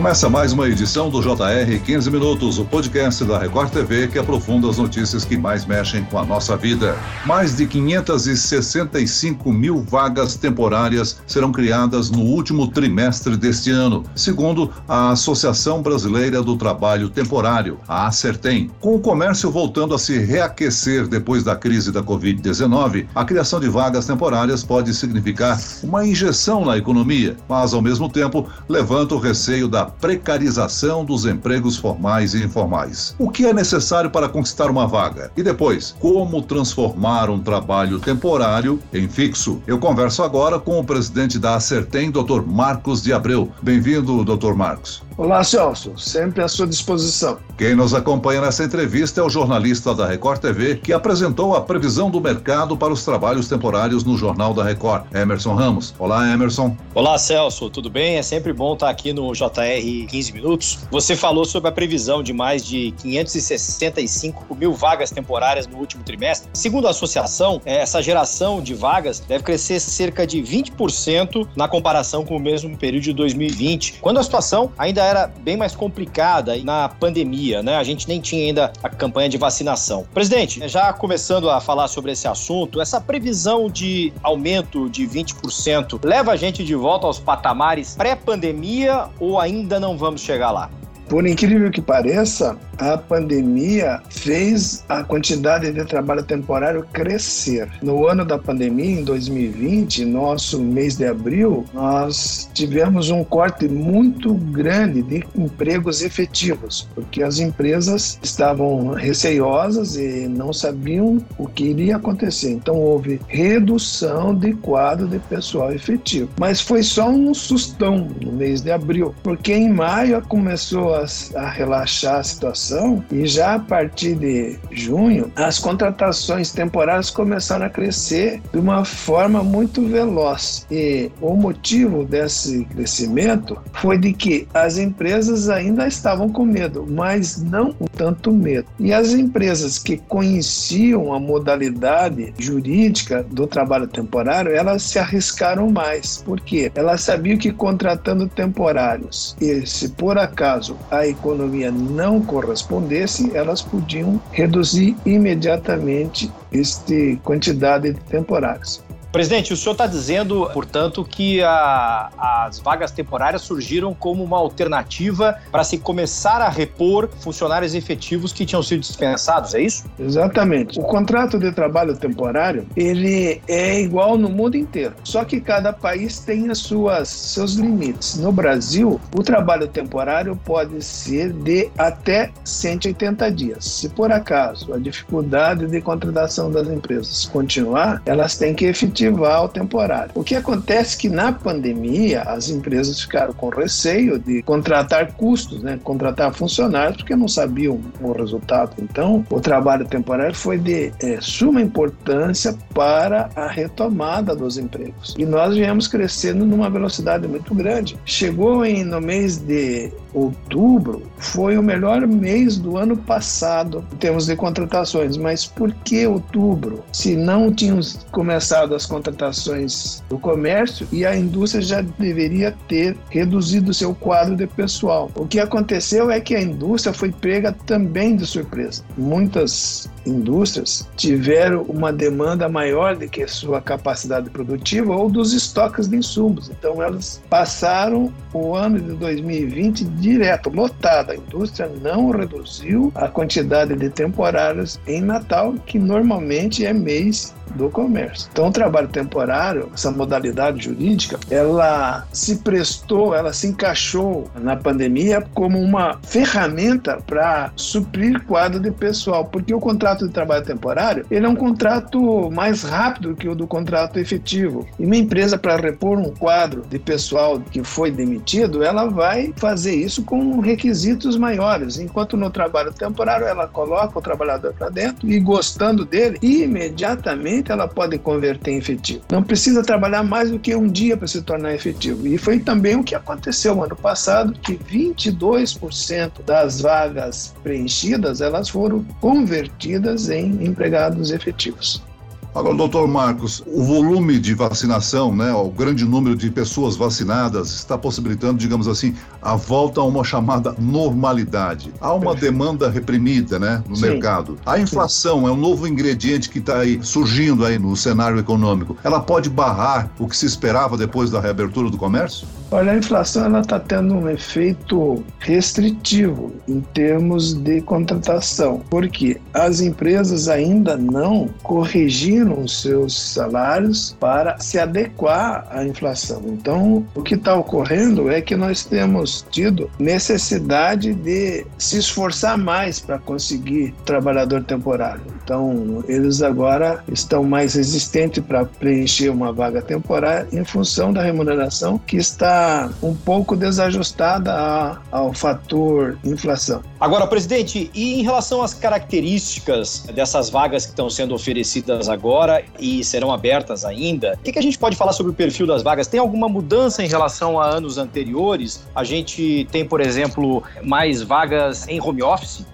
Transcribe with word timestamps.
Começa 0.00 0.30
mais 0.30 0.54
uma 0.54 0.66
edição 0.66 1.10
do 1.10 1.20
JR 1.20 1.78
15 1.84 2.10
Minutos, 2.10 2.58
o 2.58 2.64
podcast 2.64 3.22
da 3.22 3.38
Record 3.38 3.70
TV 3.70 4.08
que 4.08 4.18
aprofunda 4.18 4.66
as 4.66 4.78
notícias 4.78 5.26
que 5.26 5.36
mais 5.36 5.66
mexem 5.66 6.02
com 6.04 6.18
a 6.18 6.24
nossa 6.24 6.56
vida. 6.56 6.96
Mais 7.26 7.54
de 7.54 7.66
565 7.66 9.52
mil 9.52 9.82
vagas 9.82 10.36
temporárias 10.36 11.20
serão 11.26 11.52
criadas 11.52 12.10
no 12.10 12.20
último 12.20 12.68
trimestre 12.68 13.36
deste 13.36 13.70
ano, 13.70 14.02
segundo 14.16 14.70
a 14.88 15.10
Associação 15.10 15.82
Brasileira 15.82 16.42
do 16.42 16.56
Trabalho 16.56 17.10
Temporário, 17.10 17.78
a 17.86 18.06
Acertem. 18.06 18.70
Com 18.80 18.94
o 18.94 19.00
comércio 19.00 19.50
voltando 19.50 19.94
a 19.94 19.98
se 19.98 20.18
reaquecer 20.18 21.06
depois 21.08 21.44
da 21.44 21.54
crise 21.54 21.92
da 21.92 22.02
Covid-19, 22.02 23.06
a 23.14 23.22
criação 23.22 23.60
de 23.60 23.68
vagas 23.68 24.06
temporárias 24.06 24.64
pode 24.64 24.94
significar 24.94 25.60
uma 25.82 26.06
injeção 26.06 26.64
na 26.64 26.78
economia, 26.78 27.36
mas 27.46 27.74
ao 27.74 27.82
mesmo 27.82 28.08
tempo 28.08 28.48
levanta 28.66 29.14
o 29.14 29.18
receio 29.18 29.68
da 29.68 29.89
precarização 29.90 31.04
dos 31.04 31.26
empregos 31.26 31.76
formais 31.76 32.34
e 32.34 32.42
informais. 32.44 33.14
O 33.18 33.30
que 33.30 33.46
é 33.46 33.52
necessário 33.52 34.10
para 34.10 34.28
conquistar 34.28 34.70
uma 34.70 34.86
vaga? 34.86 35.30
E 35.36 35.42
depois, 35.42 35.94
como 35.98 36.42
transformar 36.42 37.28
um 37.28 37.38
trabalho 37.38 37.98
temporário 37.98 38.80
em 38.92 39.08
fixo? 39.08 39.60
Eu 39.66 39.78
converso 39.78 40.22
agora 40.22 40.58
com 40.58 40.78
o 40.78 40.84
presidente 40.84 41.38
da 41.38 41.56
Acertem, 41.56 42.10
Dr. 42.10 42.42
Marcos 42.46 43.02
de 43.02 43.12
Abreu. 43.12 43.50
Bem-vindo, 43.62 44.24
Dr. 44.24 44.54
Marcos. 44.54 45.02
Olá, 45.20 45.44
Celso. 45.44 45.98
Sempre 45.98 46.42
à 46.42 46.48
sua 46.48 46.66
disposição. 46.66 47.36
Quem 47.58 47.74
nos 47.74 47.92
acompanha 47.92 48.40
nessa 48.40 48.64
entrevista 48.64 49.20
é 49.20 49.22
o 49.22 49.28
jornalista 49.28 49.94
da 49.94 50.06
Record 50.06 50.40
TV 50.40 50.76
que 50.76 50.94
apresentou 50.94 51.54
a 51.54 51.60
previsão 51.60 52.10
do 52.10 52.18
mercado 52.18 52.74
para 52.74 52.90
os 52.90 53.04
trabalhos 53.04 53.46
temporários 53.46 54.02
no 54.02 54.16
Jornal 54.16 54.54
da 54.54 54.64
Record, 54.64 55.04
Emerson 55.14 55.52
Ramos. 55.52 55.94
Olá, 55.98 56.32
Emerson. 56.32 56.74
Olá, 56.94 57.18
Celso. 57.18 57.68
Tudo 57.68 57.90
bem? 57.90 58.16
É 58.16 58.22
sempre 58.22 58.50
bom 58.54 58.72
estar 58.72 58.88
aqui 58.88 59.12
no 59.12 59.30
JR 59.34 60.06
15 60.08 60.32
Minutos. 60.32 60.78
Você 60.90 61.14
falou 61.14 61.44
sobre 61.44 61.68
a 61.68 61.72
previsão 61.72 62.22
de 62.22 62.32
mais 62.32 62.64
de 62.64 62.92
565 62.92 64.54
mil 64.54 64.72
vagas 64.72 65.10
temporárias 65.10 65.66
no 65.66 65.76
último 65.76 66.02
trimestre. 66.02 66.48
Segundo 66.54 66.86
a 66.86 66.92
associação, 66.92 67.60
essa 67.66 68.02
geração 68.02 68.62
de 68.62 68.72
vagas 68.72 69.20
deve 69.20 69.44
crescer 69.44 69.80
cerca 69.80 70.26
de 70.26 70.38
20% 70.42 71.46
na 71.54 71.68
comparação 71.68 72.24
com 72.24 72.38
o 72.38 72.40
mesmo 72.40 72.74
período 72.74 73.02
de 73.02 73.12
2020, 73.12 73.98
quando 74.00 74.16
a 74.16 74.22
situação 74.22 74.72
ainda 74.78 75.09
era 75.10 75.26
bem 75.26 75.56
mais 75.56 75.74
complicada 75.74 76.56
na 76.64 76.88
pandemia, 76.88 77.62
né? 77.62 77.76
A 77.76 77.84
gente 77.84 78.08
nem 78.08 78.20
tinha 78.20 78.46
ainda 78.46 78.72
a 78.82 78.88
campanha 78.88 79.28
de 79.28 79.36
vacinação. 79.36 80.06
Presidente, 80.14 80.66
já 80.68 80.92
começando 80.92 81.50
a 81.50 81.60
falar 81.60 81.88
sobre 81.88 82.12
esse 82.12 82.26
assunto, 82.26 82.80
essa 82.80 83.00
previsão 83.00 83.68
de 83.68 84.12
aumento 84.22 84.88
de 84.88 85.06
20% 85.06 86.00
leva 86.04 86.32
a 86.32 86.36
gente 86.36 86.64
de 86.64 86.74
volta 86.74 87.06
aos 87.06 87.18
patamares 87.18 87.94
pré-pandemia 87.94 89.08
ou 89.18 89.38
ainda 89.38 89.78
não 89.78 89.96
vamos 89.98 90.20
chegar 90.20 90.50
lá? 90.50 90.70
Por 91.08 91.26
incrível 91.26 91.70
que 91.72 91.80
pareça, 91.80 92.56
a 92.80 92.96
pandemia 92.96 94.00
fez 94.08 94.84
a 94.88 95.04
quantidade 95.04 95.70
de 95.72 95.84
trabalho 95.84 96.22
temporário 96.22 96.84
crescer. 96.92 97.68
No 97.82 98.06
ano 98.06 98.24
da 98.24 98.38
pandemia, 98.38 99.00
em 99.00 99.04
2020, 99.04 100.04
nosso 100.04 100.60
mês 100.60 100.96
de 100.96 101.06
abril, 101.06 101.64
nós 101.74 102.50
tivemos 102.54 103.10
um 103.10 103.22
corte 103.22 103.68
muito 103.68 104.34
grande 104.34 105.02
de 105.02 105.24
empregos 105.36 106.02
efetivos, 106.02 106.88
porque 106.94 107.22
as 107.22 107.38
empresas 107.38 108.18
estavam 108.22 108.92
receiosas 108.92 109.96
e 109.96 110.26
não 110.26 110.52
sabiam 110.52 111.18
o 111.38 111.46
que 111.46 111.64
iria 111.64 111.96
acontecer. 111.96 112.50
Então 112.50 112.76
houve 112.76 113.20
redução 113.28 114.34
de 114.34 114.54
quadro 114.54 115.06
de 115.06 115.18
pessoal 115.18 115.72
efetivo. 115.72 116.30
Mas 116.38 116.60
foi 116.60 116.82
só 116.82 117.08
um 117.08 117.34
sustão 117.34 118.08
no 118.20 118.32
mês 118.32 118.62
de 118.62 118.70
abril, 118.70 119.14
porque 119.22 119.52
em 119.52 119.70
maio 119.70 120.20
começou 120.22 120.94
a 120.94 121.00
a, 121.34 121.48
relaxar 121.48 122.16
a 122.16 122.22
situação 122.22 122.69
e 123.10 123.26
já 123.26 123.54
a 123.54 123.58
partir 123.58 124.14
de 124.14 124.58
junho 124.70 125.30
as 125.36 125.58
contratações 125.58 126.52
temporárias 126.52 127.10
começaram 127.10 127.66
a 127.66 127.70
crescer 127.70 128.40
de 128.52 128.58
uma 128.58 128.84
forma 128.84 129.42
muito 129.42 129.86
veloz. 129.86 130.66
E 130.70 131.10
o 131.20 131.34
motivo 131.34 132.04
desse 132.04 132.64
crescimento 132.66 133.58
foi 133.74 133.98
de 133.98 134.12
que 134.12 134.46
as 134.52 134.78
empresas 134.78 135.48
ainda 135.48 135.86
estavam 135.86 136.28
com 136.28 136.44
medo, 136.44 136.86
mas 136.88 137.42
não 137.42 137.72
com 137.72 137.86
tanto 137.86 138.32
medo. 138.32 138.66
E 138.78 138.92
as 138.92 139.12
empresas 139.12 139.78
que 139.78 139.96
conheciam 139.96 141.12
a 141.12 141.20
modalidade 141.20 142.32
jurídica 142.38 143.24
do 143.30 143.46
trabalho 143.46 143.86
temporário, 143.86 144.52
elas 144.52 144.82
se 144.82 144.98
arriscaram 144.98 145.70
mais. 145.70 146.22
Por 146.24 146.40
quê? 146.40 146.70
Elas 146.74 147.02
sabiam 147.02 147.38
que 147.38 147.52
contratando 147.52 148.28
temporários 148.28 149.36
e 149.40 149.66
se 149.66 149.88
por 149.90 150.18
acaso 150.18 150.76
a 150.90 151.06
economia 151.06 151.70
não 151.70 152.20
correspondesse, 152.62 153.36
elas 153.36 153.62
podiam 153.62 154.20
reduzir 154.32 154.96
imediatamente 155.04 156.30
esta 156.52 156.94
quantidade 157.24 157.92
de 157.92 158.00
temporários. 158.00 158.82
Presidente, 159.12 159.52
o 159.52 159.56
senhor 159.56 159.72
está 159.72 159.88
dizendo, 159.88 160.48
portanto, 160.52 161.04
que 161.04 161.42
a, 161.42 162.10
as 162.46 162.60
vagas 162.60 162.92
temporárias 162.92 163.42
surgiram 163.42 163.92
como 163.92 164.22
uma 164.22 164.38
alternativa 164.38 165.36
para 165.50 165.64
se 165.64 165.78
começar 165.78 166.40
a 166.40 166.48
repor 166.48 167.08
funcionários 167.18 167.74
efetivos 167.74 168.32
que 168.32 168.46
tinham 168.46 168.62
sido 168.62 168.80
dispensados, 168.80 169.52
é 169.54 169.62
isso? 169.62 169.84
Exatamente. 169.98 170.78
O 170.78 170.84
contrato 170.84 171.40
de 171.40 171.50
trabalho 171.50 171.96
temporário, 171.96 172.66
ele 172.76 173.42
é 173.48 173.80
igual 173.80 174.16
no 174.16 174.28
mundo 174.28 174.56
inteiro, 174.56 174.94
só 175.02 175.24
que 175.24 175.40
cada 175.40 175.72
país 175.72 176.20
tem 176.20 176.48
as 176.48 176.58
suas 176.58 177.08
seus 177.08 177.54
limites. 177.54 178.16
No 178.16 178.30
Brasil, 178.30 179.00
o 179.16 179.22
trabalho 179.24 179.66
temporário 179.66 180.36
pode 180.44 180.84
ser 180.84 181.32
de 181.32 181.68
até 181.76 182.30
180 182.44 183.32
dias. 183.32 183.64
Se 183.64 183.88
por 183.88 184.12
acaso 184.12 184.72
a 184.72 184.78
dificuldade 184.78 185.66
de 185.66 185.80
contratação 185.80 186.50
das 186.50 186.68
empresas 186.68 187.24
continuar, 187.26 188.00
elas 188.06 188.38
têm 188.38 188.54
que 188.54 188.66
efetivar 188.66 188.99
efetivar 189.00 189.44
o 189.44 189.48
temporário. 189.48 190.10
O 190.14 190.22
que 190.22 190.34
acontece 190.34 190.96
é 190.96 191.00
que 191.00 191.08
na 191.08 191.32
pandemia 191.32 192.22
as 192.22 192.48
empresas 192.50 193.00
ficaram 193.00 193.32
com 193.32 193.48
receio 193.48 194.18
de 194.18 194.42
contratar 194.42 195.12
custos, 195.12 195.62
né, 195.62 195.78
contratar 195.82 196.32
funcionários, 196.34 196.98
porque 196.98 197.16
não 197.16 197.28
sabiam 197.28 197.80
o 198.00 198.12
resultado. 198.12 198.74
Então, 198.78 199.24
o 199.30 199.40
trabalho 199.40 199.86
temporário 199.86 200.34
foi 200.34 200.58
de 200.58 200.92
é, 201.00 201.18
suma 201.20 201.60
importância 201.60 202.56
para 202.74 203.30
a 203.34 203.48
retomada 203.48 204.34
dos 204.34 204.58
empregos. 204.58 205.14
E 205.18 205.24
nós 205.24 205.56
viemos 205.56 205.88
crescendo 205.88 206.44
numa 206.44 206.68
velocidade 206.68 207.26
muito 207.26 207.54
grande. 207.54 207.96
Chegou 208.04 208.64
em, 208.64 208.84
no 208.84 209.00
mês 209.00 209.38
de 209.38 209.90
outubro, 210.14 211.02
foi 211.18 211.56
o 211.56 211.62
melhor 211.62 212.06
mês 212.06 212.58
do 212.58 212.76
ano 212.76 212.96
passado 212.96 213.84
em 213.92 213.96
termos 213.96 214.26
de 214.26 214.36
contratações. 214.36 215.16
Mas 215.16 215.46
por 215.46 215.72
que 215.72 216.06
outubro? 216.06 216.82
Se 216.92 217.16
não 217.16 217.52
tínhamos 217.52 218.06
começado 218.10 218.74
as 218.74 218.86
contratações 218.86 220.02
do 220.08 220.18
comércio 220.18 220.86
e 220.92 221.04
a 221.04 221.16
indústria 221.16 221.62
já 221.62 221.80
deveria 221.80 222.54
ter 222.68 222.96
reduzido 223.10 223.74
seu 223.74 223.94
quadro 223.94 224.36
de 224.36 224.46
pessoal. 224.46 225.10
O 225.14 225.26
que 225.26 225.38
aconteceu 225.38 226.10
é 226.10 226.20
que 226.20 226.34
a 226.34 226.42
indústria 226.42 226.92
foi 226.92 227.10
pega 227.12 227.52
também 227.66 228.16
de 228.16 228.26
surpresa. 228.26 228.82
Muitas 228.96 229.88
indústrias 230.06 230.88
tiveram 230.96 231.62
uma 231.62 231.92
demanda 231.92 232.48
maior 232.48 232.96
do 232.96 233.08
que 233.08 233.26
sua 233.26 233.60
capacidade 233.60 234.30
produtiva 234.30 234.94
ou 234.94 235.10
dos 235.10 235.32
estoques 235.32 235.88
de 235.88 235.96
insumos. 235.96 236.50
Então 236.50 236.82
elas 236.82 237.20
passaram 237.28 238.12
o 238.32 238.54
ano 238.54 238.80
de 238.80 238.94
2020 238.94 239.84
direto, 240.00 240.50
lotada. 240.50 241.12
A 241.12 241.16
indústria 241.16 241.70
não 241.82 242.10
reduziu 242.10 242.90
a 242.94 243.06
quantidade 243.08 243.76
de 243.76 243.90
temporários 243.90 244.80
em 244.86 245.00
Natal, 245.00 245.54
que 245.66 245.78
normalmente 245.78 246.64
é 246.64 246.72
mês 246.72 247.34
do 247.54 247.70
comércio. 247.70 248.28
Então, 248.32 248.48
o 248.48 248.52
trabalho 248.52 248.88
temporário, 248.88 249.68
essa 249.74 249.90
modalidade 249.90 250.64
jurídica, 250.64 251.18
ela 251.30 252.06
se 252.12 252.36
prestou, 252.36 253.14
ela 253.14 253.32
se 253.32 253.46
encaixou 253.46 254.30
na 254.40 254.56
pandemia 254.56 255.24
como 255.34 255.58
uma 255.58 255.98
ferramenta 256.02 256.98
para 257.06 257.52
suprir 257.56 258.22
quadro 258.24 258.60
de 258.60 258.70
pessoal, 258.70 259.24
porque 259.24 259.54
o 259.54 259.60
contrato 259.60 260.06
de 260.06 260.12
trabalho 260.12 260.44
temporário, 260.44 261.04
ele 261.10 261.26
é 261.26 261.28
um 261.28 261.36
contrato 261.36 262.30
mais 262.30 262.62
rápido 262.62 263.14
que 263.14 263.28
o 263.28 263.34
do 263.34 263.46
contrato 263.46 263.98
efetivo. 263.98 264.66
E 264.78 264.84
uma 264.84 264.96
empresa 264.96 265.38
para 265.38 265.56
repor 265.56 265.98
um 265.98 266.10
quadro 266.10 266.62
de 266.68 266.78
pessoal 266.78 267.40
que 267.40 267.62
foi 267.62 267.90
demitido, 267.90 268.62
ela 268.62 268.86
vai 268.86 269.32
fazer 269.36 269.74
isso 269.74 270.02
com 270.04 270.40
requisitos 270.40 271.16
maiores, 271.16 271.78
enquanto 271.78 272.16
no 272.16 272.30
trabalho 272.30 272.72
temporário 272.72 273.26
ela 273.26 273.46
coloca 273.46 273.98
o 273.98 274.02
trabalhador 274.02 274.52
para 274.54 274.68
dentro 274.68 275.10
e 275.10 275.18
gostando 275.18 275.84
dele, 275.84 276.18
imediatamente 276.22 277.39
ela 277.48 277.68
pode 277.68 277.98
converter 277.98 278.52
em 278.52 278.58
efetivo. 278.58 279.02
Não 279.10 279.22
precisa 279.22 279.62
trabalhar 279.62 280.02
mais 280.02 280.30
do 280.30 280.38
que 280.38 280.54
um 280.54 280.66
dia 280.66 280.96
para 280.96 281.06
se 281.06 281.22
tornar 281.22 281.54
efetivo. 281.54 282.06
E 282.06 282.18
foi 282.18 282.38
também 282.38 282.76
o 282.76 282.84
que 282.84 282.94
aconteceu 282.94 283.54
no 283.54 283.64
ano 283.64 283.76
passado, 283.76 284.32
que 284.32 284.56
22% 284.56 286.22
das 286.24 286.60
vagas 286.60 287.34
preenchidas, 287.42 288.20
elas 288.20 288.48
foram 288.48 288.84
convertidas 289.00 290.10
em 290.10 290.44
empregados 290.44 291.10
efetivos. 291.10 291.82
Agora, 292.32 292.54
doutor 292.54 292.86
Marcos, 292.86 293.42
o 293.44 293.64
volume 293.64 294.18
de 294.18 294.34
vacinação, 294.34 295.14
né, 295.14 295.32
o 295.32 295.50
grande 295.50 295.84
número 295.84 296.14
de 296.14 296.30
pessoas 296.30 296.76
vacinadas 296.76 297.50
está 297.50 297.76
possibilitando, 297.76 298.38
digamos 298.38 298.68
assim, 298.68 298.94
a 299.20 299.34
volta 299.34 299.80
a 299.80 299.84
uma 299.84 300.04
chamada 300.04 300.54
normalidade. 300.56 301.72
Há 301.80 301.92
uma 301.92 302.14
demanda 302.14 302.70
reprimida, 302.70 303.38
né, 303.38 303.64
no 303.68 303.74
Sim. 303.74 303.82
mercado. 303.82 304.38
A 304.46 304.60
inflação 304.60 305.20
Sim. 305.20 305.26
é 305.26 305.30
um 305.30 305.36
novo 305.36 305.66
ingrediente 305.66 306.30
que 306.30 306.38
está 306.38 306.58
aí 306.58 306.78
surgindo 306.82 307.44
aí 307.44 307.58
no 307.58 307.76
cenário 307.76 308.18
econômico. 308.18 308.76
Ela 308.84 309.00
pode 309.00 309.28
barrar 309.28 309.90
o 309.98 310.06
que 310.06 310.16
se 310.16 310.26
esperava 310.26 310.76
depois 310.76 311.10
da 311.10 311.20
reabertura 311.20 311.68
do 311.68 311.76
comércio? 311.76 312.28
Olha, 312.52 312.72
a 312.72 312.76
inflação 312.76 313.26
ela 313.26 313.40
está 313.40 313.60
tendo 313.60 313.94
um 313.94 314.08
efeito 314.08 315.04
restritivo 315.20 316.32
em 316.48 316.60
termos 316.60 317.32
de 317.32 317.60
contratação, 317.60 318.60
porque 318.68 319.20
as 319.32 319.60
empresas 319.60 320.28
ainda 320.28 320.76
não 320.76 321.28
corrigiram 321.44 322.40
os 322.40 322.60
seus 322.62 323.00
salários 323.00 323.96
para 324.00 324.36
se 324.40 324.58
adequar 324.58 325.46
à 325.48 325.64
inflação. 325.64 326.22
Então, 326.26 326.84
o 326.92 327.02
que 327.02 327.14
está 327.14 327.36
ocorrendo 327.36 328.10
é 328.10 328.20
que 328.20 328.34
nós 328.34 328.64
temos 328.64 329.24
tido 329.30 329.70
necessidade 329.78 330.92
de 330.92 331.46
se 331.56 331.78
esforçar 331.78 332.36
mais 332.36 332.80
para 332.80 332.98
conseguir 332.98 333.72
trabalhador 333.84 334.42
temporário. 334.42 335.02
Então, 335.22 335.84
eles 335.86 336.20
agora 336.20 336.82
estão 336.90 337.22
mais 337.22 337.54
resistentes 337.54 338.24
para 338.24 338.44
preencher 338.44 339.08
uma 339.08 339.32
vaga 339.32 339.62
temporária 339.62 340.26
em 340.32 340.44
função 340.44 340.92
da 340.92 341.00
remuneração 341.00 341.78
que 341.78 341.96
está 341.96 342.39
um 342.82 342.94
pouco 342.94 343.36
desajustada 343.36 344.80
ao 344.90 345.12
fator 345.12 345.98
inflação. 346.04 346.62
Agora, 346.78 347.06
presidente, 347.06 347.70
e 347.74 348.00
em 348.00 348.02
relação 348.02 348.42
às 348.42 348.54
características 348.54 349.84
dessas 349.94 350.30
vagas 350.30 350.64
que 350.64 350.72
estão 350.72 350.88
sendo 350.88 351.14
oferecidas 351.14 351.88
agora 351.88 352.42
e 352.58 352.82
serão 352.84 353.12
abertas 353.12 353.64
ainda, 353.64 354.14
o 354.18 354.22
que, 354.22 354.32
que 354.32 354.38
a 354.38 354.42
gente 354.42 354.58
pode 354.58 354.76
falar 354.76 354.92
sobre 354.92 355.12
o 355.12 355.14
perfil 355.14 355.46
das 355.46 355.62
vagas? 355.62 355.86
Tem 355.86 356.00
alguma 356.00 356.28
mudança 356.28 356.82
em 356.82 356.88
relação 356.88 357.38
a 357.40 357.46
anos 357.46 357.78
anteriores? 357.78 358.66
A 358.74 358.84
gente 358.84 359.46
tem, 359.50 359.64
por 359.64 359.80
exemplo, 359.80 360.42
mais 360.62 361.02
vagas 361.02 361.68
em 361.68 361.80
home 361.80 362.02
office? 362.02 362.44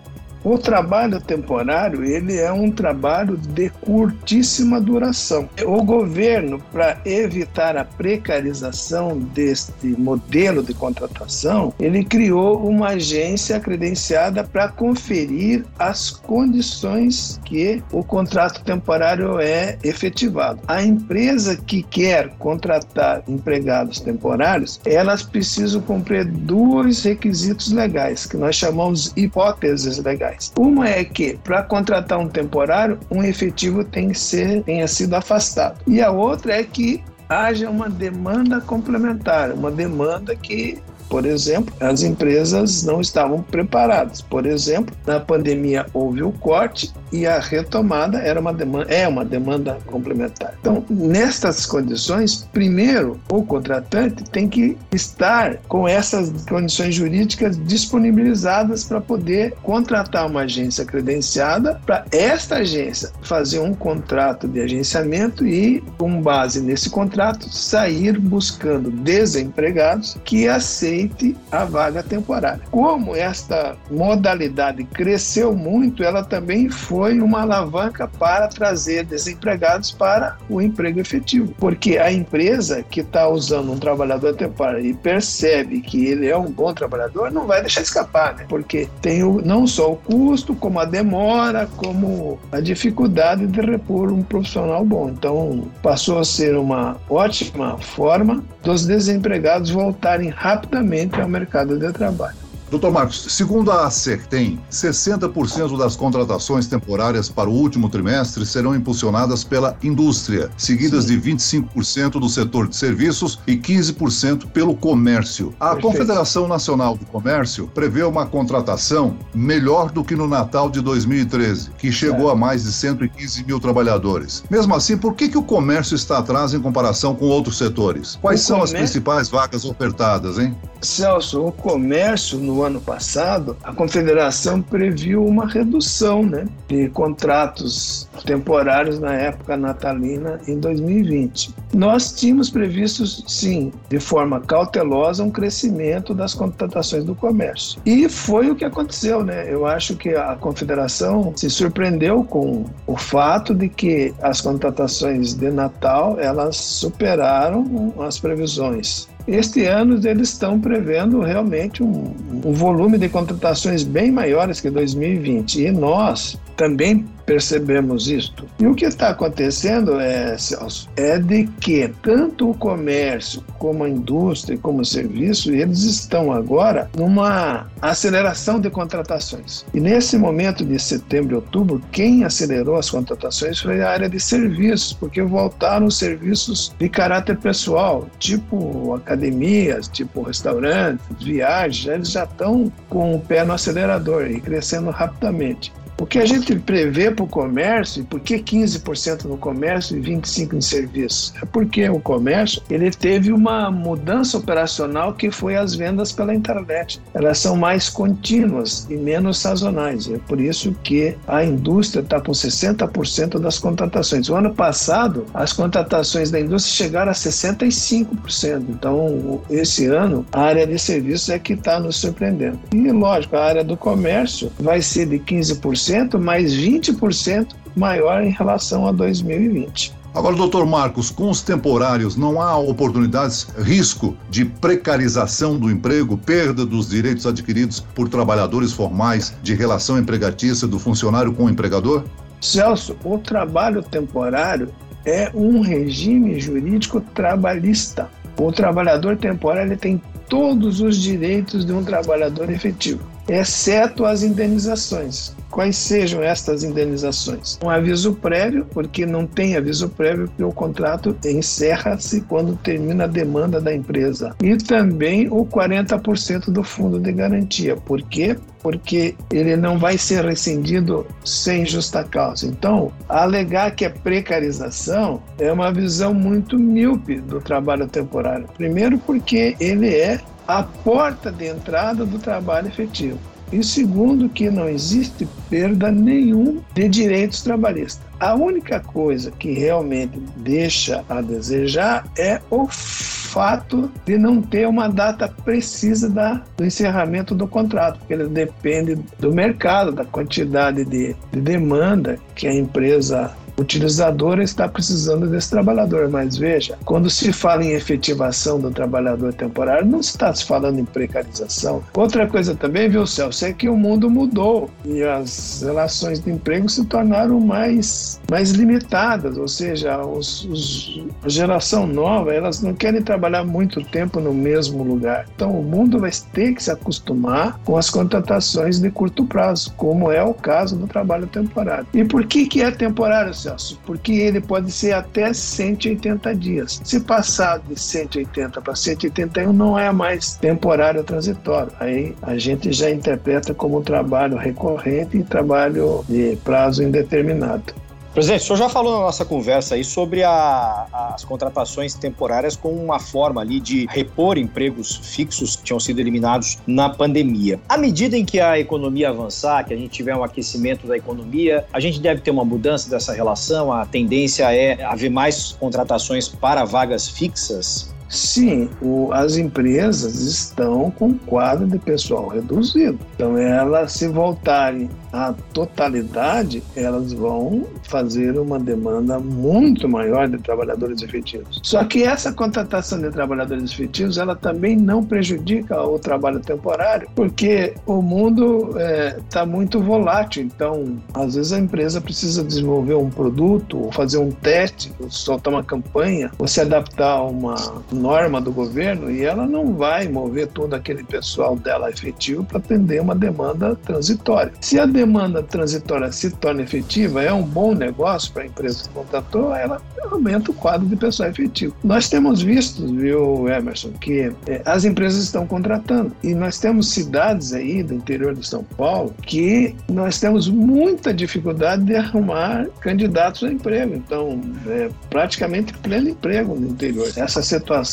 O 0.48 0.56
trabalho 0.56 1.20
temporário, 1.20 2.04
ele 2.04 2.37
é 2.37 2.52
um 2.52 2.70
trabalho 2.70 3.37
de 3.37 3.69
curtíssima 3.69 4.81
duração. 4.81 5.48
O 5.64 5.82
governo, 5.82 6.62
para 6.72 7.00
evitar 7.04 7.76
a 7.76 7.84
precarização 7.84 9.19
deste 9.19 9.88
modelo 9.98 10.62
de 10.62 10.72
contratação, 10.72 11.75
ele 11.81 12.04
criou 12.04 12.64
uma 12.64 12.90
agência 12.90 13.58
credenciada 13.58 14.44
para 14.44 14.69
conferir 14.69 15.64
as 15.81 16.12
condições 16.12 17.40
que 17.44 17.82
o 17.90 18.04
contrato 18.04 18.62
temporário 18.62 19.40
é 19.40 19.76
efetivado. 19.82 20.60
A 20.69 20.81
empresa 20.81 21.56
que 21.56 21.82
quer 21.82 22.28
contratar 22.38 23.25
empregados 23.26 23.98
temporários, 23.98 24.81
elas 24.87 25.25
precisam 25.25 25.81
cumprir 25.81 26.25
dois 26.25 27.02
requisitos 27.02 27.72
legais, 27.72 28.26
que 28.26 28.37
nós 28.37 28.54
chamamos 28.54 29.12
hipóteses 29.16 29.98
legais. 29.98 30.36
Uma 30.56 30.88
é 30.88 31.05
que, 31.05 31.37
para 31.38 31.62
contratar 31.62 32.19
um 32.19 32.29
temporário, 32.29 32.99
um 33.11 33.23
efetivo 33.23 33.85
tem 33.85 34.11
que 34.11 34.19
ser, 34.19 34.62
tenha 34.62 34.87
sido 34.87 35.15
afastado. 35.15 35.81
E 35.87 36.00
a 36.00 36.11
outra 36.11 36.55
é 36.55 36.65
que 36.65 37.03
haja 37.29 37.69
uma 37.69 37.88
demanda 37.88 38.61
complementar, 38.61 39.53
uma 39.53 39.71
demanda 39.71 40.35
que 40.37 40.79
por 41.08 41.25
exemplo, 41.25 41.75
as 41.81 42.03
empresas 42.03 42.82
não 42.82 43.00
estavam 43.00 43.43
preparadas. 43.43 44.20
Por 44.20 44.47
exemplo, 44.47 44.94
na 45.06 45.20
pandemia 45.20 45.87
houve 45.93 46.23
o 46.23 46.32
corte 46.32 46.93
e 47.12 47.26
a 47.26 47.38
retomada 47.38 48.19
era 48.19 48.41
uma 48.41 48.53
demanda, 48.53 48.93
é 48.93 49.06
uma 49.06 49.25
demanda 49.25 49.79
complementar. 49.87 50.55
Então, 50.61 50.85
nestas 50.91 51.64
condições, 51.67 52.49
primeiro 52.53 53.20
o 53.31 53.43
contratante 53.43 54.25
tem 54.25 54.49
que 54.49 54.76
estar 54.93 55.56
com 55.69 55.87
essas 55.87 56.44
condições 56.47 56.94
jurídicas 56.94 57.58
disponibilizadas 57.64 58.85
para 58.85 59.00
poder 59.00 59.55
contratar 59.62 60.26
uma 60.26 60.43
agência 60.43 60.85
credenciada 60.85 61.81
para 61.87 62.05
esta 62.11 62.56
agência 62.56 63.11
fazer 63.23 63.61
um 63.61 63.75
contrato 63.75 64.49
de 64.49 64.61
agenciamento 64.61 65.47
e, 65.47 65.82
com 65.99 66.20
base 66.20 66.61
nesse 66.61 66.91
contrato, 66.91 67.53
sair 67.53 68.19
buscando 68.19 68.91
desempregados 68.91 70.17
que 70.25 70.49
aceite 70.96 71.37
a 71.52 71.64
vaga 71.64 72.02
temporária. 72.02 72.60
Como 72.70 73.14
esta 73.14 73.76
modalidade 73.90 74.84
cresceu 74.84 75.54
muito, 75.54 76.02
ela 76.02 76.25
também 76.25 76.69
foi 76.69 77.20
uma 77.20 77.43
alavanca 77.43 78.08
para 78.08 78.48
trazer 78.48 79.04
desempregados 79.04 79.90
para 79.90 80.37
o 80.48 80.60
emprego 80.60 81.00
efetivo. 81.00 81.52
Porque 81.58 81.98
a 81.98 82.10
empresa 82.10 82.82
que 82.82 83.00
está 83.00 83.28
usando 83.28 83.72
um 83.72 83.78
trabalhador 83.78 84.34
temporário 84.34 84.84
e 84.84 84.94
percebe 84.94 85.81
que 85.81 86.06
ele 86.06 86.28
é 86.28 86.37
um 86.37 86.50
bom 86.50 86.72
trabalhador, 86.72 87.31
não 87.31 87.46
vai 87.46 87.60
deixar 87.60 87.82
escapar, 87.82 88.34
né? 88.34 88.46
Porque 88.48 88.88
tem 89.02 89.22
o, 89.22 89.43
não 89.44 89.66
só 89.66 89.93
o 89.93 89.96
custo, 89.96 90.54
como 90.54 90.81
a 90.81 90.84
demora, 90.84 91.69
como 91.76 92.38
a 92.50 92.60
dificuldade 92.60 93.46
de 93.46 93.60
repor 93.60 94.12
um 94.12 94.22
profissional 94.22 94.84
bom. 94.84 95.10
Então, 95.10 95.69
passou 95.82 96.19
a 96.19 96.25
ser 96.25 96.56
uma 96.56 96.96
ótima 97.08 97.78
forma 97.78 98.43
dos 98.62 98.87
desempregados 98.87 99.70
voltarem 99.70 100.28
rapidamente 100.28 100.86
ao 101.21 101.29
mercado 101.29 101.79
de 101.79 101.93
trabalho. 101.93 102.45
Doutor 102.69 102.91
Marcos, 102.91 103.27
segundo 103.29 103.71
a 103.71 103.87
ACERTEM, 103.87 104.59
60% 104.71 105.79
das 105.79 105.95
contratações 105.95 106.67
temporárias 106.67 107.29
para 107.29 107.49
o 107.49 107.53
último 107.53 107.89
trimestre 107.89 108.45
serão 108.45 108.75
impulsionadas 108.75 109.45
pela 109.45 109.77
indústria, 109.85 110.51
seguidas 110.57 111.05
Sim. 111.05 111.21
de 111.21 111.31
25% 111.33 112.19
do 112.19 112.29
setor 112.29 112.67
de 112.67 112.75
serviços 112.75 113.39
e 113.47 113.57
15% 113.57 114.51
pelo 114.51 114.75
comércio. 114.75 115.55
A 115.61 115.67
Perfeito. 115.67 115.87
Confederação 115.87 116.49
Nacional 116.49 116.97
do 116.97 117.07
Comércio 117.07 117.71
prevê 117.73 118.03
uma 118.03 118.27
contratação 118.27 119.17
melhor 119.33 119.91
do 119.93 120.03
que 120.03 120.17
no 120.17 120.27
Natal 120.27 120.69
de 120.69 120.81
2013, 120.81 121.71
que 121.79 121.93
chegou 121.93 122.31
é. 122.31 122.33
a 122.33 122.35
mais 122.35 122.65
de 122.65 122.73
115 122.73 123.45
mil 123.45 123.61
trabalhadores. 123.61 124.43
Mesmo 124.51 124.75
assim, 124.75 124.97
por 124.97 125.15
que, 125.15 125.29
que 125.29 125.39
o 125.39 125.43
comércio 125.43 125.95
está 125.95 126.19
atrás 126.19 126.53
em 126.53 126.61
comparação 126.61 127.15
com 127.15 127.27
outros 127.27 127.59
setores? 127.59 128.19
Quais 128.21 128.41
o 128.41 128.45
são 128.45 128.57
comércio... 128.57 128.77
as 128.77 128.83
principais 128.83 129.29
vagas 129.29 129.65
ofertadas, 129.65 130.39
hein? 130.39 130.57
Celso, 130.81 131.47
o 131.47 131.53
comércio 131.53 132.39
no 132.39 132.56
ano 132.62 132.81
passado, 132.81 133.56
a 133.62 133.73
Confederação 133.73 134.62
previu 134.62 135.25
uma 135.25 135.47
redução 135.47 136.23
né, 136.23 136.47
de 136.69 136.88
contratos 136.91 138.08
temporários 138.25 138.99
na 138.99 139.14
época 139.14 139.56
natalina 139.56 140.41
em 140.47 140.58
2020. 140.58 141.55
Nós 141.75 142.12
tínhamos 142.12 142.50
previsto, 142.50 143.06
sim, 143.06 143.73
de 143.88 144.00
forma 144.00 144.41
cautelosa, 144.41 145.23
um 145.23 145.31
crescimento 145.31 146.14
das 146.14 146.35
contratações 146.35 147.05
do 147.05 147.15
comércio. 147.15 147.81
E 147.84 148.08
foi 148.08 148.51
o 148.51 148.56
que 148.56 148.65
aconteceu, 148.65 149.25
né? 149.25 149.53
Eu 149.53 149.67
acho 149.67 149.96
que 149.96 150.10
a 150.10 150.36
Confederação 150.36 151.32
se 151.36 151.51
surpreendeu 151.51 152.25
com 152.25 152.65
o 152.86 152.96
fato 152.96 153.55
de 153.55 153.69
que 153.69 154.15
as 154.22 154.41
contratações 154.41 155.34
de 155.34 155.51
Natal 155.51 156.19
elas 156.19 156.56
superaram 156.56 157.93
as 158.01 158.19
previsões. 158.19 159.08
Este 159.27 159.65
ano 159.65 159.95
eles 160.06 160.29
estão 160.29 160.61
prevendo 160.61 161.21
realmente 161.21 161.83
um, 161.83 162.15
um 162.45 162.53
volume 162.53 162.97
de 162.97 163.09
contratações 163.09 163.83
bem 163.83 164.11
maiores 164.13 164.61
que 164.61 164.71
2020. 164.71 165.63
E 165.63 165.73
nós 165.73 166.39
também 166.56 167.05
percebemos 167.27 168.09
isto. 168.09 168.47
E 168.59 168.67
o 168.67 168.75
que 168.75 168.85
está 168.85 169.09
acontecendo 169.09 170.01
é, 170.01 170.39
Celso, 170.39 170.89
é 170.97 171.19
de 171.19 171.47
que 171.61 171.93
tanto 172.01 172.51
o 172.51 172.55
comércio 172.55 173.43
como 173.59 173.85
a 173.85 173.89
indústria 173.89 174.56
como 174.56 174.81
o 174.81 174.85
serviço, 174.85 175.53
eles 175.53 175.83
estão 175.83 176.33
agora 176.33 176.89
numa 176.97 177.67
aceleração 177.83 178.61
de 178.61 178.71
contratações. 178.71 179.65
E 179.75 179.81
nesse 179.81 180.17
momento 180.17 180.65
de 180.65 180.79
setembro 180.79 181.33
e 181.33 181.37
outubro, 181.37 181.83
quem 181.91 182.25
acelerou 182.25 182.77
as 182.77 182.89
contratações 182.89 183.59
foi 183.59 183.83
a 183.83 183.91
área 183.91 184.09
de 184.09 184.21
serviços, 184.21 184.93
porque 184.93 185.21
voltaram 185.23 185.87
os 185.87 185.99
serviços 185.99 186.73
de 186.79 186.89
caráter 186.89 187.37
pessoal, 187.39 188.06
tipo 188.19 188.95
academias, 188.95 189.89
tipo 189.89 190.23
restaurantes, 190.23 191.05
viagens, 191.21 191.87
eles 191.87 192.11
já 192.11 192.25
estão 192.25 192.73
com 192.89 193.17
o 193.17 193.21
pé 193.21 193.45
no 193.45 193.53
acelerador 193.53 194.27
e 194.31 194.41
crescendo 194.41 194.91
rapidamente. 194.91 195.73
O 195.98 196.05
que 196.05 196.19
a 196.19 196.26
gente 196.26 196.55
prevê 196.56 197.10
para 197.10 197.24
o 197.24 197.29
comércio, 197.29 198.03
e 198.03 198.05
por 198.05 198.20
que 198.20 198.38
15% 198.38 199.24
no 199.24 199.38
comércio 199.38 199.96
e 199.96 200.00
25% 200.00 200.53
em 200.53 200.60
serviços? 200.60 201.32
É 201.43 201.46
porque 201.46 201.88
o 201.88 201.98
comércio 201.98 202.62
ele 202.69 202.91
teve 202.91 203.32
uma 203.32 203.70
mudança 203.70 204.36
operacional 204.36 205.15
que 205.15 205.31
foi 205.31 205.56
as 205.56 205.74
vendas 205.74 206.12
pela 206.12 206.34
internet. 206.34 207.00
Elas 207.15 207.38
são 207.38 207.56
mais 207.56 207.88
contínuas 207.88 208.86
e 208.91 208.96
menos 208.96 209.38
sazonais. 209.38 210.06
É 210.10 210.19
por 210.19 210.38
isso 210.38 210.76
que 210.82 211.17
a 211.26 211.43
indústria 211.43 212.03
está 212.03 212.20
com 212.20 212.32
60% 212.32 213.38
das 213.38 213.58
contratações. 213.58 214.29
O 214.29 214.34
ano 214.34 214.55
passado, 214.55 215.24
as 215.32 215.55
contratações 215.55 216.31
da 216.31 216.38
indústria 216.38 216.74
chegaram 216.74 217.10
a 217.10 217.15
65%. 217.15 218.67
Então, 218.69 219.41
esse 219.48 219.86
ano, 219.86 220.26
a 220.31 220.43
área 220.43 220.67
de 220.67 220.79
serviços 220.79 221.31
é 221.31 221.38
que 221.38 221.55
está 221.55 221.81
nos 221.81 221.96
surpreendendo. 221.96 222.60
E, 222.74 222.93
lógico, 222.93 223.36
a 223.36 223.44
área 223.44 223.65
do 223.65 223.79
comércio 223.79 224.53
vai 224.60 224.82
ser 224.82 225.06
de 225.06 225.19
15% 225.19 225.85
mais 226.19 226.52
20% 226.55 227.48
maior 227.76 228.22
em 228.22 228.31
relação 228.31 228.86
a 228.86 228.93
2020. 228.93 229.94
Agora, 230.16 230.34
doutor 230.34 230.64
Marcos, 230.64 231.10
com 231.10 231.28
os 231.28 231.43
temporários, 231.43 232.16
não 232.16 232.40
há 232.40 232.56
oportunidades, 232.56 233.46
risco 233.58 234.16
de 234.31 234.46
precarização 234.46 235.58
do 235.58 235.70
emprego, 235.70 236.16
perda 236.16 236.64
dos 236.64 236.88
direitos 236.88 237.26
adquiridos 237.26 237.81
por 237.81 238.08
trabalhadores 238.08 238.72
formais 238.72 239.34
de 239.43 239.55
relação 239.55 239.98
empregatícia 239.98 240.66
do 240.66 240.78
funcionário 240.78 241.34
com 241.34 241.44
o 241.44 241.50
empregador? 241.50 242.02
Celso, 242.40 242.96
o 243.05 243.19
trabalho 243.19 243.82
temporário 243.82 244.70
é 245.05 245.31
um 245.34 245.60
regime 245.60 246.40
jurídico 246.40 246.98
trabalhista. 247.00 248.08
O 248.38 248.50
trabalhador 248.50 249.19
temporário 249.19 249.76
tem 249.76 250.00
todos 250.31 250.81
os 250.81 250.96
direitos 250.96 251.64
de 251.64 251.74
um 251.74 251.84
trabalhador 251.84 252.50
efetivo, 252.50 253.00
exceto 253.29 254.05
as 254.05 254.23
indenizações. 254.23 255.35
Quais 255.51 255.77
sejam 255.77 256.23
estas 256.23 256.63
indenizações? 256.65 257.59
Um 257.65 257.71
aviso 257.71 258.15
prévio, 258.15 258.67
porque 258.73 259.06
não 259.06 259.27
tem 259.27 259.56
aviso 259.56 259.89
prévio, 259.89 260.27
porque 260.29 260.45
o 260.45 260.53
contrato 260.53 261.17
encerra-se 261.25 262.21
quando 262.23 262.56
termina 262.56 263.05
a 263.05 263.06
demanda 263.06 263.61
da 263.61 263.75
empresa. 263.75 264.35
E 264.43 264.56
também 264.56 265.29
o 265.29 265.47
40% 265.47 266.51
do 266.51 266.63
fundo 266.63 267.01
de 267.01 267.13
garantia. 267.13 267.77
Por 267.77 268.03
quê? 268.03 268.37
Porque 268.63 269.15
ele 269.33 269.56
não 269.56 269.79
vai 269.79 269.97
ser 269.97 270.25
rescindido 270.25 271.06
sem 271.25 271.65
justa 271.65 272.05
causa. 272.05 272.47
Então, 272.47 272.93
alegar 273.09 273.71
que 273.71 273.85
é 273.85 273.89
precarização 273.89 275.23
é 275.39 275.51
uma 275.51 275.73
visão 275.73 276.13
muito 276.13 276.59
míope 276.59 277.21
do 277.21 277.41
trabalho 277.41 277.87
temporário. 277.87 278.47
Primeiro, 278.56 278.99
porque 278.99 279.56
ele 279.61 279.95
é 279.95 280.21
a 280.46 280.62
porta 280.62 281.31
de 281.31 281.46
entrada 281.46 282.05
do 282.05 282.19
trabalho 282.19 282.69
efetivo. 282.69 283.19
E 283.53 283.62
segundo, 283.62 284.29
que 284.29 284.50
não 284.50 284.69
existe 284.69 285.26
perda 285.48 285.93
nenhuma 285.93 286.60
de 286.74 286.88
direitos 286.88 287.43
trabalhistas. 287.43 288.05
A 288.19 288.34
única 288.34 288.81
coisa 288.81 289.31
que 289.31 289.53
realmente 289.53 290.19
deixa 290.38 291.05
a 291.08 291.20
desejar 291.20 292.05
é 292.19 292.41
o 292.50 292.67
fato 292.67 293.91
de 294.05 294.19
não 294.19 294.43
ter 294.43 294.67
uma 294.67 294.88
data 294.88 295.29
precisa 295.44 296.08
da, 296.08 296.43
do 296.56 296.65
encerramento 296.65 297.34
do 297.34 297.46
contrato, 297.46 297.98
porque 297.98 298.15
ele 298.15 298.26
depende 298.29 298.98
do 299.19 299.32
mercado, 299.32 299.93
da 299.93 300.05
quantidade 300.05 300.84
de, 300.84 301.15
de 301.31 301.41
demanda 301.41 302.19
que 302.34 302.48
a 302.48 302.55
empresa 302.55 303.36
utilizador 303.58 304.41
está 304.41 304.69
precisando 304.69 305.27
desse 305.27 305.51
trabalhador. 305.51 306.08
Mas 306.08 306.36
veja, 306.36 306.79
quando 306.84 307.08
se 307.10 307.32
fala 307.32 307.65
em 307.65 307.72
efetivação 307.72 308.60
do 308.60 308.70
trabalhador 308.70 309.32
temporário, 309.32 309.86
não 309.86 310.01
está 310.01 310.34
se 310.34 310.44
falando 310.44 310.79
em 310.79 310.84
precarização. 310.84 311.82
Outra 311.94 312.27
coisa 312.27 312.55
também, 312.55 312.89
viu, 312.89 313.06
Celso, 313.06 313.44
é 313.44 313.53
que 313.53 313.69
o 313.69 313.77
mundo 313.77 314.10
mudou 314.10 314.70
e 314.84 315.03
as 315.03 315.63
relações 315.63 316.20
de 316.20 316.31
emprego 316.31 316.69
se 316.69 316.84
tornaram 316.84 317.41
mais, 317.41 318.20
mais 318.31 318.51
limitadas, 318.51 319.36
ou 319.36 319.48
seja, 319.48 320.05
os, 320.05 320.44
os, 320.44 321.05
a 321.22 321.29
geração 321.29 321.86
nova, 321.86 322.32
elas 322.32 322.60
não 322.63 322.75
querem 322.75 323.03
trabalhar 323.03 323.44
muito 323.44 323.82
tempo 323.84 324.20
no 324.20 324.32
mesmo 324.32 324.82
lugar. 324.82 325.27
Então, 325.34 325.51
o 325.51 325.63
mundo 325.63 325.98
vai 325.98 326.10
ter 326.32 326.55
que 326.55 326.63
se 326.63 326.70
acostumar 326.70 327.58
com 327.65 327.77
as 327.77 327.91
contratações 327.91 328.79
de 328.79 328.91
curto 328.91 329.25
prazo, 329.25 329.72
como 329.77 330.10
é 330.10 330.22
o 330.22 330.34
caso 330.34 330.77
do 330.77 330.86
trabalho 330.86 331.27
temporário. 331.27 331.86
E 331.94 332.05
por 332.05 332.25
que, 332.27 332.46
que 332.46 332.63
é 332.63 332.70
temporário, 332.70 333.34
Celso, 333.34 333.45
porque 333.84 334.12
ele 334.12 334.41
pode 334.41 334.70
ser 334.70 334.93
até 334.93 335.32
180 335.32 336.34
dias. 336.34 336.81
Se 336.84 337.00
passar 337.00 337.58
de 337.60 337.79
180 337.79 338.60
para 338.60 338.74
181, 338.74 339.53
não 339.53 339.79
é 339.79 339.91
mais 339.93 340.34
temporário 340.34 341.03
transitório. 341.05 341.72
Aí 341.81 342.15
a 342.22 342.36
gente 342.36 342.72
já 342.72 342.91
interpreta 342.91 343.55
como 343.55 343.82
trabalho 343.82 344.36
recorrente 344.36 345.19
e 345.19 345.22
trabalho 345.22 346.05
de 346.08 346.36
prazo 346.44 346.82
indeterminado. 346.82 347.74
Presidente, 348.17 348.44
o 348.44 348.46
senhor 348.46 348.56
já 348.56 348.69
falou 348.70 348.94
na 348.94 349.01
nossa 349.01 349.27
conversa 349.27 349.75
aí 349.75 349.85
sobre 349.85 350.25
a, 350.25 350.87
as 351.13 351.23
contratações 351.23 351.93
temporárias 351.93 352.56
como 352.56 352.82
uma 352.82 352.99
forma 352.99 353.43
ali 353.43 353.61
de 353.61 353.85
repor 353.91 354.39
empregos 354.39 354.96
fixos 354.96 355.55
que 355.55 355.65
tinham 355.65 355.79
sido 355.79 356.01
eliminados 356.01 356.56
na 356.67 356.89
pandemia. 356.89 357.61
À 357.69 357.77
medida 357.77 358.17
em 358.17 358.25
que 358.25 358.41
a 358.41 358.58
economia 358.58 359.11
avançar, 359.11 359.67
que 359.67 359.75
a 359.75 359.77
gente 359.77 359.91
tiver 359.91 360.17
um 360.17 360.25
aquecimento 360.25 360.87
da 360.87 360.96
economia, 360.96 361.67
a 361.70 361.79
gente 361.79 362.01
deve 362.01 362.23
ter 362.23 362.31
uma 362.31 362.43
mudança 362.43 362.89
dessa 362.89 363.13
relação? 363.13 363.70
A 363.70 363.85
tendência 363.85 364.51
é 364.51 364.82
haver 364.82 365.11
mais 365.11 365.53
contratações 365.53 366.27
para 366.27 366.65
vagas 366.65 367.06
fixas? 367.06 367.94
Sim, 368.08 368.69
o, 368.81 369.13
as 369.13 369.36
empresas 369.36 370.20
estão 370.20 370.91
com 370.91 371.15
quadro 371.15 371.67
de 371.67 371.79
pessoal 371.79 372.29
reduzido. 372.29 372.98
Então, 373.15 373.36
elas 373.36 373.93
se 373.93 374.08
voltarem 374.08 374.89
a 375.13 375.34
totalidade, 375.53 376.63
elas 376.75 377.13
vão 377.13 377.67
fazer 377.84 378.39
uma 378.39 378.58
demanda 378.58 379.19
muito 379.19 379.89
maior 379.89 380.29
de 380.29 380.39
trabalhadores 380.39 381.03
efetivos. 381.03 381.60
Só 381.63 381.82
que 381.84 382.03
essa 382.03 382.32
contratação 382.32 383.01
de 383.01 383.10
trabalhadores 383.10 383.72
efetivos, 383.72 384.19
ela 384.19 384.36
também 384.36 384.77
não 384.77 385.03
prejudica 385.03 385.81
o 385.82 385.98
trabalho 385.98 386.41
temporário, 386.41 387.08
porque 387.15 387.75
o 387.86 388.03
mundo 388.03 388.69
está 388.69 388.81
é, 388.81 389.19
tá 389.31 389.46
muito 389.46 389.81
volátil. 389.81 390.43
Então, 390.43 390.98
às 391.15 391.34
vezes 391.34 391.53
a 391.53 391.58
empresa 391.58 392.01
precisa 392.01 392.44
desenvolver 392.44 392.94
um 392.94 393.08
produto, 393.08 393.79
ou 393.79 393.93
fazer 393.93 394.19
um 394.19 394.31
teste, 394.31 394.93
ou 395.01 395.10
soltar 395.10 395.53
uma 395.53 395.65
campanha, 395.65 396.31
ou 396.39 396.46
se 396.46 396.60
adaptar 396.60 397.13
a 397.13 397.22
uma 397.22 397.55
norma 397.96 398.41
do 398.41 398.53
governo, 398.53 399.10
e 399.10 399.24
ela 399.24 399.46
não 399.46 399.74
vai 399.74 400.08
mover 400.08 400.48
todo 400.48 400.74
aquele 400.74 401.03
pessoal 401.03 401.56
dela 401.56 401.91
efetivo 401.91 402.44
para 402.44 402.58
atender 402.58 403.00
uma 403.00 403.15
demanda 403.15 403.74
transitória. 403.74 404.53
Se 404.60 404.79
a 404.79 404.86
demanda 404.86 405.43
transitória 405.43 406.10
se 406.12 406.31
torna 406.31 406.62
efetiva, 406.62 407.22
é 407.22 407.32
um 407.32 407.43
bom 407.43 407.74
negócio 407.74 408.32
para 408.32 408.43
a 408.43 408.46
empresa 408.46 408.84
que 408.84 408.88
contratou, 408.91 409.55
ela 409.55 409.81
aumenta 410.10 410.50
o 410.50 410.55
quadro 410.55 410.86
de 410.86 410.96
pessoal 410.96 411.29
efetivo. 411.29 411.74
Nós 411.82 412.08
temos 412.08 412.43
visto, 412.43 412.86
viu, 412.94 413.48
Emerson, 413.48 413.91
que 414.00 414.32
é, 414.46 414.62
as 414.65 414.84
empresas 414.84 415.22
estão 415.24 415.46
contratando. 415.46 416.12
E 416.22 416.34
nós 416.34 416.58
temos 416.58 416.91
cidades 416.91 417.53
aí 417.53 417.82
do 417.82 417.94
interior 417.94 418.34
de 418.34 418.46
São 418.46 418.62
Paulo 418.76 419.15
que 419.22 419.74
nós 419.88 420.20
temos 420.20 420.48
muita 420.48 421.12
dificuldade 421.12 421.84
de 421.84 421.96
arrumar 421.96 422.67
candidatos 422.81 423.44
a 423.44 423.48
emprego. 423.48 423.94
Então, 423.94 424.41
é 424.69 424.88
praticamente 425.10 425.72
pleno 425.74 426.10
emprego 426.10 426.55
no 426.55 426.69
interior. 426.69 427.08
Essa 427.17 427.43
situação, 427.43 427.85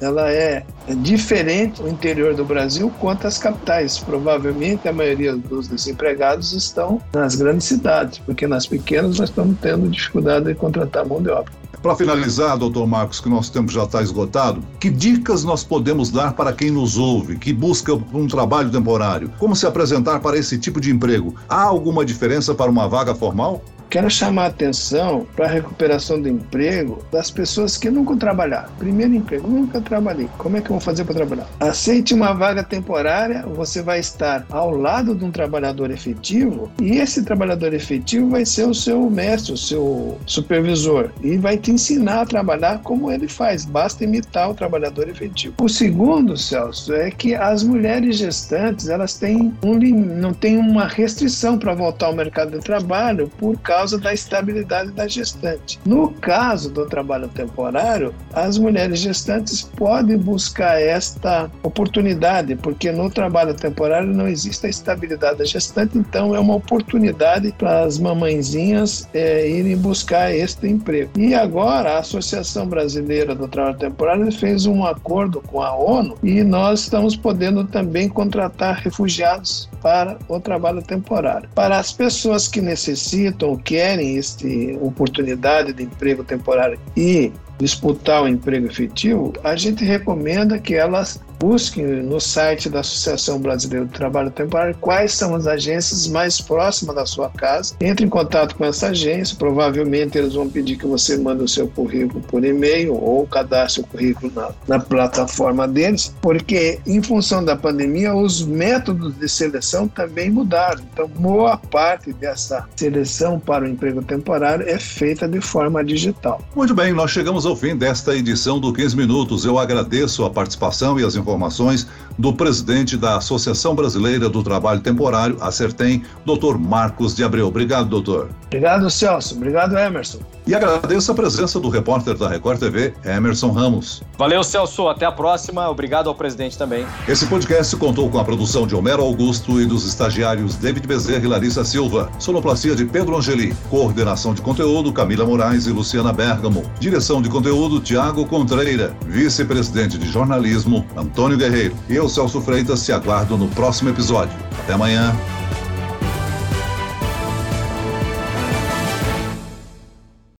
ela 0.00 0.30
é, 0.30 0.64
é 0.88 0.94
diferente 0.94 1.82
no 1.82 1.88
interior 1.88 2.34
do 2.34 2.44
Brasil 2.44 2.92
quanto 3.00 3.26
às 3.26 3.38
capitais. 3.38 3.98
Provavelmente 3.98 4.88
a 4.88 4.92
maioria 4.92 5.36
dos 5.36 5.68
desempregados 5.68 6.52
estão 6.52 7.00
nas 7.12 7.34
grandes 7.34 7.66
cidades, 7.66 8.18
porque 8.18 8.46
nas 8.46 8.66
pequenas 8.66 9.18
nós 9.18 9.28
estamos 9.28 9.56
tendo 9.60 9.88
dificuldade 9.88 10.46
de 10.46 10.54
contratar 10.54 11.06
mão 11.06 11.22
de 11.22 11.30
obra. 11.30 11.52
Para 11.82 11.94
finalizar, 11.94 12.58
doutor 12.58 12.84
Marcos, 12.86 13.20
que 13.20 13.28
nosso 13.28 13.52
tempo 13.52 13.70
já 13.70 13.84
está 13.84 14.02
esgotado, 14.02 14.60
que 14.80 14.90
dicas 14.90 15.44
nós 15.44 15.62
podemos 15.62 16.10
dar 16.10 16.32
para 16.32 16.52
quem 16.52 16.68
nos 16.70 16.98
ouve, 16.98 17.38
que 17.38 17.52
busca 17.52 17.94
um 18.12 18.26
trabalho 18.26 18.70
temporário? 18.70 19.30
Como 19.38 19.54
se 19.54 19.66
apresentar 19.66 20.18
para 20.18 20.36
esse 20.36 20.58
tipo 20.58 20.80
de 20.80 20.90
emprego? 20.90 21.34
Há 21.48 21.62
alguma 21.62 22.04
diferença 22.04 22.54
para 22.54 22.70
uma 22.70 22.88
vaga 22.88 23.14
formal? 23.14 23.62
Quero 23.88 24.10
chamar 24.10 24.44
a 24.44 24.46
atenção 24.48 25.26
para 25.36 25.46
a 25.46 25.48
recuperação 25.48 26.20
do 26.20 26.28
emprego 26.28 27.02
das 27.12 27.30
pessoas 27.30 27.76
que 27.76 27.88
nunca 27.88 28.16
trabalharam. 28.16 28.68
Primeiro 28.78 29.14
emprego, 29.14 29.48
nunca 29.48 29.80
trabalhei. 29.80 30.28
Como 30.38 30.56
é 30.56 30.60
que 30.60 30.66
eu 30.66 30.74
vou 30.74 30.80
fazer 30.80 31.04
para 31.04 31.14
trabalhar? 31.14 31.46
Aceite 31.60 32.12
uma 32.12 32.32
vaga 32.32 32.64
temporária, 32.64 33.42
você 33.42 33.82
vai 33.82 34.00
estar 34.00 34.44
ao 34.50 34.70
lado 34.72 35.14
de 35.14 35.24
um 35.24 35.30
trabalhador 35.30 35.90
efetivo 35.90 36.70
e 36.80 36.98
esse 36.98 37.22
trabalhador 37.22 37.72
efetivo 37.72 38.30
vai 38.30 38.44
ser 38.44 38.64
o 38.64 38.74
seu 38.74 39.08
mestre, 39.08 39.52
o 39.52 39.56
seu 39.56 40.18
supervisor 40.26 41.10
e 41.22 41.36
vai 41.36 41.56
te 41.56 41.70
ensinar 41.70 42.22
a 42.22 42.26
trabalhar 42.26 42.80
como 42.82 43.10
ele 43.10 43.28
faz. 43.28 43.64
Basta 43.64 44.04
imitar 44.04 44.50
o 44.50 44.54
trabalhador 44.54 45.08
efetivo. 45.08 45.54
O 45.60 45.68
segundo, 45.68 46.36
Celso, 46.36 46.92
é 46.92 47.10
que 47.10 47.34
as 47.34 47.62
mulheres 47.62 48.16
gestantes 48.16 48.88
elas 48.88 49.14
têm 49.14 49.54
um, 49.62 49.76
não 49.76 50.32
têm 50.32 50.58
uma 50.58 50.86
restrição 50.86 51.58
para 51.58 51.72
voltar 51.72 52.06
ao 52.06 52.14
mercado 52.14 52.50
de 52.52 52.60
trabalho 52.60 53.30
por 53.38 53.56
causa 53.60 53.75
causa 53.76 53.98
da 53.98 54.14
estabilidade 54.14 54.90
da 54.92 55.06
gestante. 55.06 55.78
No 55.84 56.10
caso 56.12 56.70
do 56.70 56.86
trabalho 56.86 57.28
temporário, 57.28 58.14
as 58.32 58.56
mulheres 58.56 59.00
gestantes 59.00 59.60
podem 59.60 60.16
buscar 60.16 60.80
esta 60.80 61.50
oportunidade, 61.62 62.56
porque 62.56 62.90
no 62.90 63.10
trabalho 63.10 63.52
temporário 63.52 64.08
não 64.08 64.26
existe 64.26 64.66
a 64.66 64.70
estabilidade 64.70 65.38
da 65.38 65.44
gestante, 65.44 65.98
então 65.98 66.34
é 66.34 66.40
uma 66.40 66.54
oportunidade 66.54 67.52
para 67.58 67.84
as 67.84 67.98
mamãezinhas 67.98 69.06
é, 69.12 69.46
irem 69.46 69.76
buscar 69.76 70.34
este 70.34 70.66
emprego. 70.66 71.10
E 71.18 71.34
agora 71.34 71.96
a 71.96 71.98
Associação 71.98 72.66
Brasileira 72.66 73.34
do 73.34 73.46
Trabalho 73.46 73.76
Temporário 73.76 74.32
fez 74.32 74.64
um 74.64 74.86
acordo 74.86 75.42
com 75.42 75.60
a 75.60 75.76
ONU 75.76 76.16
e 76.22 76.42
nós 76.42 76.80
estamos 76.80 77.14
podendo 77.14 77.64
também 77.64 78.08
contratar 78.08 78.76
refugiados 78.76 79.68
para 79.82 80.16
o 80.28 80.40
trabalho 80.40 80.82
temporário. 80.82 81.48
Para 81.54 81.78
as 81.78 81.92
pessoas 81.92 82.48
que 82.48 82.60
necessitam, 82.60 83.56
querem 83.66 84.16
esta 84.16 84.46
oportunidade 84.80 85.72
de 85.72 85.82
emprego 85.82 86.22
temporário 86.22 86.78
e 86.96 87.32
disputar 87.58 88.22
o 88.22 88.28
emprego 88.28 88.66
efetivo, 88.66 89.32
a 89.42 89.56
gente 89.56 89.84
recomenda 89.84 90.58
que 90.58 90.74
elas 90.74 91.20
busque 91.38 91.82
no 91.82 92.20
site 92.20 92.68
da 92.68 92.80
Associação 92.80 93.38
Brasileira 93.38 93.84
do 93.84 93.92
Trabalho 93.92 94.30
Temporário 94.30 94.76
quais 94.80 95.12
são 95.12 95.34
as 95.34 95.46
agências 95.46 96.06
mais 96.06 96.40
próximas 96.40 96.96
da 96.96 97.06
sua 97.06 97.28
casa. 97.30 97.74
Entre 97.80 98.04
em 98.04 98.08
contato 98.08 98.56
com 98.56 98.64
essa 98.64 98.88
agência, 98.88 99.36
provavelmente 99.38 100.16
eles 100.18 100.34
vão 100.34 100.48
pedir 100.48 100.76
que 100.76 100.86
você 100.86 101.16
mande 101.16 101.44
o 101.44 101.48
seu 101.48 101.68
currículo 101.68 102.20
por 102.22 102.44
e-mail 102.44 102.94
ou 102.94 103.26
cadastre 103.26 103.82
o 103.82 103.86
currículo 103.86 104.32
na, 104.34 104.50
na 104.66 104.78
plataforma 104.78 105.68
deles, 105.68 106.14
porque 106.20 106.80
em 106.86 107.02
função 107.02 107.44
da 107.44 107.56
pandemia 107.56 108.14
os 108.14 108.44
métodos 108.44 109.14
de 109.16 109.28
seleção 109.28 109.88
também 109.88 110.30
mudaram. 110.30 110.82
Então, 110.92 111.08
boa 111.08 111.56
parte 111.56 112.12
dessa 112.12 112.66
seleção 112.76 113.38
para 113.38 113.64
o 113.64 113.68
emprego 113.68 114.02
temporário 114.02 114.68
é 114.68 114.78
feita 114.78 115.28
de 115.28 115.40
forma 115.40 115.84
digital. 115.84 116.40
Muito 116.54 116.74
bem, 116.74 116.92
nós 116.92 117.10
chegamos 117.10 117.44
ao 117.44 117.56
fim 117.56 117.76
desta 117.76 118.14
edição 118.14 118.58
do 118.58 118.72
15 118.72 118.96
Minutos. 118.96 119.44
Eu 119.44 119.58
agradeço 119.58 120.24
a 120.24 120.30
participação 120.30 120.98
e 120.98 121.04
as 121.04 121.14
informações 121.14 121.25
informações 121.26 121.86
do 122.18 122.32
presidente 122.32 122.96
da 122.96 123.16
Associação 123.16 123.74
Brasileira 123.74 124.28
do 124.28 124.42
Trabalho 124.42 124.80
Temporário, 124.80 125.36
a 125.40 125.50
CERTEM, 125.50 126.02
doutor 126.24 126.58
Marcos 126.58 127.14
de 127.14 127.24
Abreu. 127.24 127.46
Obrigado, 127.46 127.88
doutor. 127.88 128.30
Obrigado, 128.46 128.88
Celso. 128.90 129.34
Obrigado, 129.34 129.76
Emerson. 129.76 130.18
E 130.46 130.54
agradeço 130.54 131.10
a 131.10 131.14
presença 131.14 131.58
do 131.58 131.68
repórter 131.68 132.16
da 132.16 132.28
Record 132.28 132.60
TV, 132.60 132.94
Emerson 133.04 133.50
Ramos. 133.50 134.02
Valeu, 134.16 134.44
Celso. 134.44 134.88
Até 134.88 135.04
a 135.04 135.10
próxima. 135.10 135.68
Obrigado 135.68 136.08
ao 136.08 136.14
presidente 136.14 136.56
também. 136.56 136.86
Esse 137.08 137.26
podcast 137.26 137.74
contou 137.76 138.08
com 138.08 138.18
a 138.18 138.24
produção 138.24 138.64
de 138.64 138.74
Homero 138.74 139.02
Augusto 139.02 139.60
e 139.60 139.66
dos 139.66 139.84
estagiários 139.84 140.54
David 140.54 140.86
Bezerra 140.86 141.24
e 141.24 141.28
Larissa 141.28 141.64
Silva. 141.64 142.08
Sonoplastia 142.20 142.76
de 142.76 142.84
Pedro 142.84 143.16
Angeli. 143.16 143.54
Coordenação 143.68 144.34
de 144.34 144.40
conteúdo, 144.40 144.92
Camila 144.92 145.26
Moraes 145.26 145.66
e 145.66 145.70
Luciana 145.70 146.12
Bergamo. 146.12 146.62
Direção 146.78 147.20
de 147.20 147.28
conteúdo, 147.28 147.80
Tiago 147.80 148.24
Contreira. 148.24 148.96
Vice-presidente 149.06 149.98
de 149.98 150.06
jornalismo, 150.08 150.86
Antônio 150.96 151.36
Guerreiro. 151.36 151.76
E 151.88 151.98
Celso 152.08 152.40
Freitas, 152.40 152.84
te 152.84 152.92
aguardo 152.92 153.36
no 153.36 153.48
próximo 153.48 153.90
episódio. 153.90 154.34
Até 154.62 154.72
amanhã. 154.74 155.14